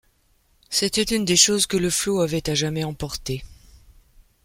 [0.71, 3.43] C’était une des choses que le flot avait à jamais emportées.